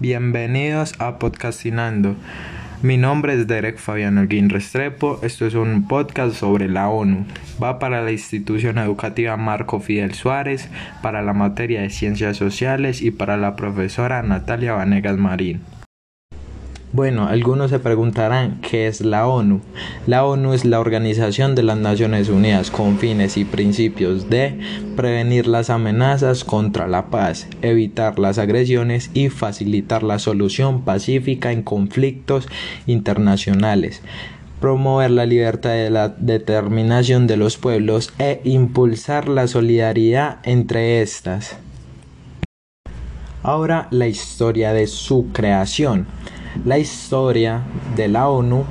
[0.00, 2.14] Bienvenidos a Podcastinando.
[2.82, 5.18] Mi nombre es Derek Fabián Alguín Restrepo.
[5.24, 7.26] Esto es un podcast sobre la ONU.
[7.60, 10.68] Va para la institución educativa Marco Fidel Suárez,
[11.02, 15.62] para la materia de ciencias sociales y para la profesora Natalia Vanegas Marín.
[16.98, 19.60] Bueno, algunos se preguntarán qué es la ONU.
[20.08, 24.58] La ONU es la Organización de las Naciones Unidas con fines y principios de
[24.96, 31.62] prevenir las amenazas contra la paz, evitar las agresiones y facilitar la solución pacífica en
[31.62, 32.48] conflictos
[32.88, 34.02] internacionales
[34.58, 41.58] promover la libertad de la determinación de los pueblos e impulsar la solidaridad entre estas.
[43.44, 46.08] Ahora la historia de su creación.
[46.64, 47.62] La historia
[47.96, 48.64] de la ONU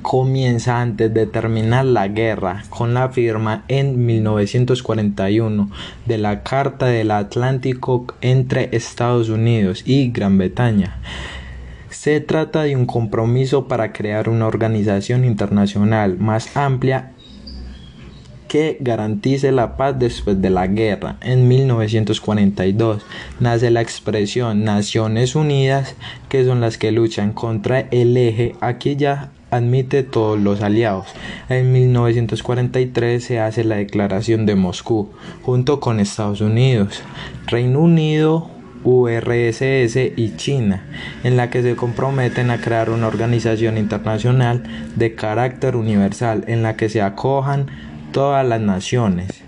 [0.00, 5.70] comienza antes de terminar la guerra con la firma en 1941
[6.06, 10.98] de la Carta del Atlántico entre Estados Unidos y Gran Bretaña.
[11.90, 17.12] Se trata de un compromiso para crear una organización internacional más amplia
[18.48, 21.16] que garantice la paz después de la guerra.
[21.20, 23.02] En 1942
[23.38, 25.94] nace la expresión Naciones Unidas,
[26.28, 28.56] que son las que luchan contra el eje.
[28.60, 31.06] Aquí ya admite todos los aliados.
[31.48, 35.10] En 1943 se hace la Declaración de Moscú,
[35.42, 37.02] junto con Estados Unidos,
[37.46, 38.50] Reino Unido,
[38.84, 40.84] URSS y China,
[41.24, 44.62] en la que se comprometen a crear una organización internacional
[44.96, 47.66] de carácter universal en la que se acojan
[48.12, 49.42] todas las naciones.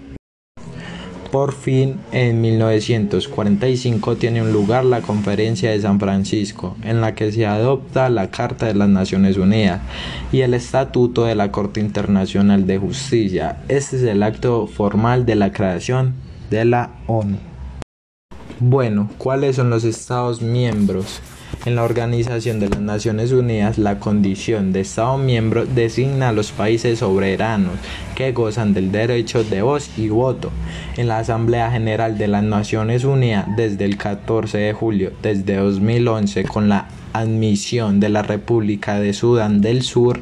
[1.31, 7.31] Por fin, en 1945 tiene un lugar la Conferencia de San Francisco, en la que
[7.31, 9.81] se adopta la Carta de las Naciones Unidas
[10.33, 13.59] y el Estatuto de la Corte Internacional de Justicia.
[13.69, 16.15] Este es el acto formal de la creación
[16.51, 17.39] de la ONU.
[18.59, 21.21] Bueno, ¿cuáles son los Estados miembros?
[21.67, 26.53] En la Organización de las Naciones Unidas, la condición de Estado miembro designa a los
[26.53, 27.75] países soberanos
[28.15, 30.51] que gozan del derecho de voz y voto.
[30.97, 36.45] En la Asamblea General de las Naciones Unidas, desde el 14 de julio desde 2011,
[36.45, 40.21] con la admisión de la República de Sudán del Sur,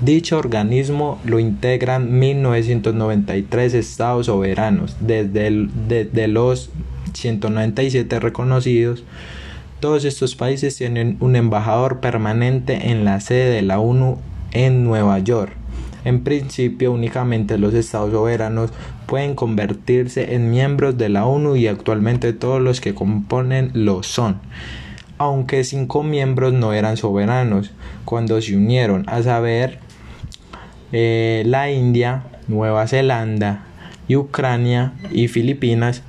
[0.00, 6.70] Dicho organismo lo integran 1993 estados soberanos, desde, desde los
[7.14, 9.04] 197 reconocidos
[9.84, 14.16] todos estos países tienen un embajador permanente en la sede de la ONU
[14.52, 15.52] en Nueva York.
[16.06, 18.70] En principio, únicamente los estados soberanos
[19.04, 24.40] pueden convertirse en miembros de la ONU y actualmente todos los que componen lo son.
[25.18, 27.70] Aunque cinco miembros no eran soberanos
[28.06, 29.80] cuando se unieron, a saber,
[30.92, 33.66] eh, la India, Nueva Zelanda,
[34.08, 36.02] Ucrania y Filipinas,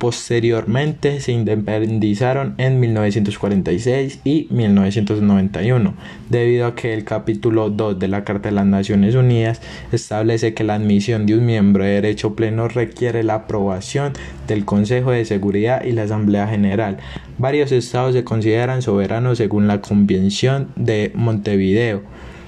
[0.00, 5.92] Posteriormente se independizaron en 1946 y 1991,
[6.30, 9.60] debido a que el capítulo 2 de la Carta de las Naciones Unidas
[9.92, 14.14] establece que la admisión de un miembro de derecho pleno requiere la aprobación
[14.48, 16.96] del Consejo de Seguridad y la Asamblea General.
[17.36, 22.00] Varios estados se consideran soberanos según la Convención de Montevideo.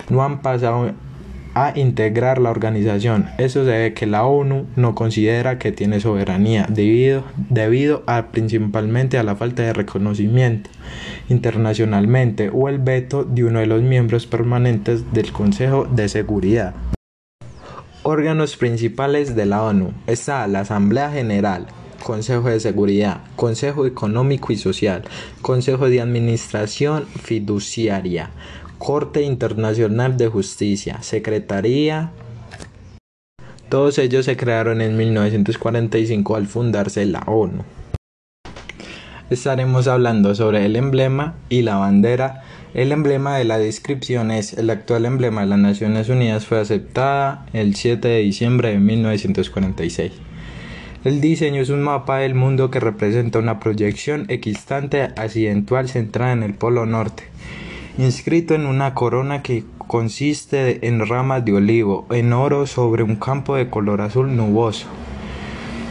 [0.09, 0.93] No han pasado
[1.55, 3.29] a integrar la organización.
[3.39, 9.19] Eso se debe que la ONU no considera que tiene soberanía debido, debido a, principalmente
[9.19, 10.71] a la falta de reconocimiento
[11.29, 16.75] internacionalmente o el veto de uno de los miembros permanentes del Consejo de Seguridad.
[18.05, 19.93] Órganos principales de la ONU.
[20.07, 21.69] Está la Asamblea General,
[22.03, 25.05] Consejo de Seguridad, Consejo Económico y Social,
[25.41, 28.31] Consejo de Administración Fiduciaria,
[28.84, 32.10] Corte Internacional de Justicia, Secretaría.
[33.69, 37.62] Todos ellos se crearon en 1945 al fundarse la ONU.
[39.31, 42.43] Estaremos hablando sobre el emblema y la bandera.
[42.75, 47.47] El emblema de la descripción es el actual emblema de las Naciones Unidas fue aceptada
[47.53, 50.10] el 7 de diciembre de 1946.
[51.04, 56.43] El diseño es un mapa del mundo que representa una proyección equistante accidental centrada en
[56.43, 57.32] el polo norte
[57.99, 63.56] inscrito en una corona que consiste en ramas de olivo en oro sobre un campo
[63.56, 64.87] de color azul nuboso.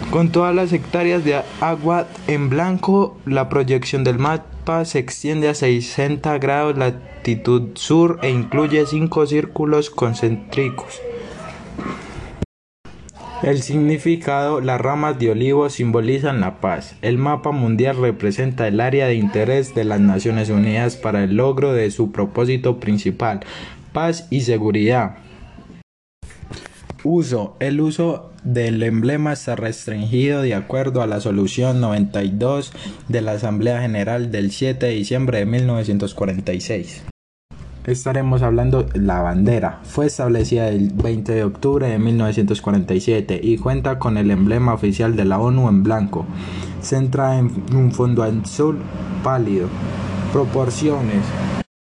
[0.09, 5.53] Con todas las hectáreas de agua en blanco, la proyección del mapa se extiende a
[5.53, 11.00] 60 grados latitud sur e incluye cinco círculos concéntricos.
[13.43, 16.95] El significado, las ramas de olivo simbolizan la paz.
[17.01, 21.73] El mapa mundial representa el área de interés de las Naciones Unidas para el logro
[21.73, 23.39] de su propósito principal,
[23.93, 25.17] paz y seguridad.
[27.03, 27.55] Uso.
[27.59, 32.71] El uso del emblema está restringido de acuerdo a la solución 92
[33.07, 37.10] de la Asamblea General del 7 de diciembre de 1946.
[37.86, 39.80] Estaremos hablando la bandera.
[39.83, 45.25] Fue establecida el 20 de octubre de 1947 y cuenta con el emblema oficial de
[45.25, 46.28] la ONU en blanco,
[46.80, 48.78] centrada en un fondo azul
[49.24, 49.68] pálido.
[50.31, 51.24] Proporciones.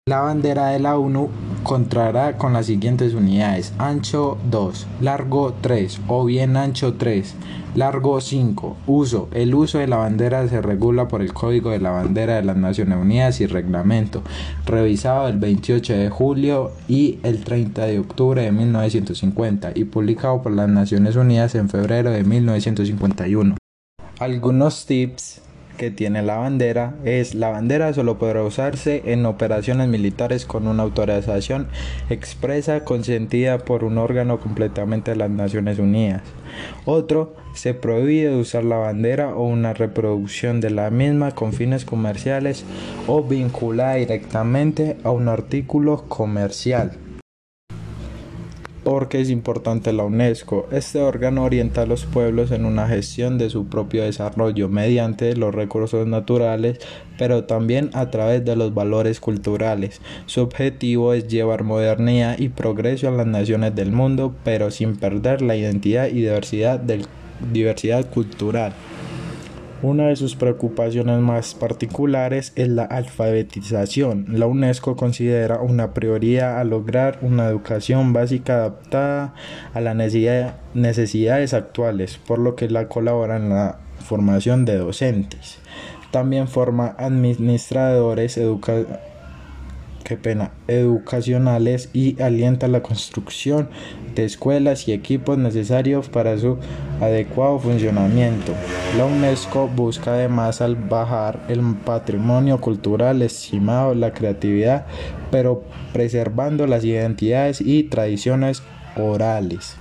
[0.06, 1.30] La bandera de la ONU
[1.66, 7.34] contrará con las siguientes unidades: ancho 2, largo 3 o bien ancho 3,
[7.74, 8.76] largo 5.
[8.86, 12.44] Uso: El uso de la bandera se regula por el Código de la Bandera de
[12.44, 14.22] las Naciones Unidas y Reglamento,
[14.64, 20.52] revisado el 28 de julio y el 30 de octubre de 1950 y publicado por
[20.52, 23.56] las Naciones Unidas en febrero de 1951.
[24.20, 25.42] Algunos tips
[25.76, 30.82] que tiene la bandera es la bandera solo podrá usarse en operaciones militares con una
[30.82, 31.68] autorización
[32.10, 36.22] expresa consentida por un órgano completamente de las Naciones Unidas.
[36.84, 42.64] Otro, se prohíbe usar la bandera o una reproducción de la misma con fines comerciales
[43.06, 46.98] o vinculada directamente a un artículo comercial
[48.86, 50.68] porque es importante la UNESCO.
[50.70, 55.52] Este órgano orienta a los pueblos en una gestión de su propio desarrollo mediante los
[55.52, 56.78] recursos naturales,
[57.18, 60.00] pero también a través de los valores culturales.
[60.26, 65.42] Su objetivo es llevar modernidad y progreso a las naciones del mundo, pero sin perder
[65.42, 66.80] la identidad y diversidad,
[67.52, 68.72] diversidad cultural.
[69.86, 74.26] Una de sus preocupaciones más particulares es la alfabetización.
[74.30, 79.34] La UNESCO considera una prioridad a lograr una educación básica adaptada
[79.74, 85.60] a las necesidades actuales, por lo que la colabora en la formación de docentes.
[86.10, 88.98] También forma administradores educativos
[90.06, 93.68] qué pena, educacionales y alienta la construcción
[94.14, 96.58] de escuelas y equipos necesarios para su
[97.00, 98.52] adecuado funcionamiento.
[98.96, 104.86] La UNESCO busca además bajar el patrimonio cultural, estimado la creatividad,
[105.32, 108.62] pero preservando las identidades y tradiciones
[108.96, 109.76] orales.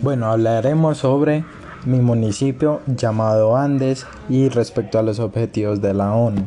[0.00, 1.44] Bueno, hablaremos sobre
[1.86, 6.46] mi municipio llamado Andes y respecto a los objetivos de la ONU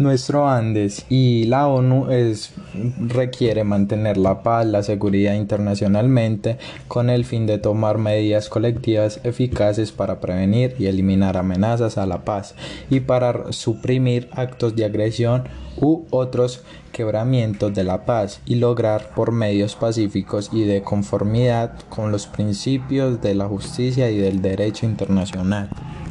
[0.00, 2.52] nuestro Andes y la ONU es,
[2.98, 6.58] requiere mantener la paz, la seguridad internacionalmente
[6.88, 12.24] con el fin de tomar medidas colectivas eficaces para prevenir y eliminar amenazas a la
[12.24, 12.54] paz
[12.88, 15.44] y para suprimir actos de agresión
[15.76, 22.10] u otros quebramientos de la paz y lograr por medios pacíficos y de conformidad con
[22.10, 25.70] los principios de la justicia y del derecho internacional.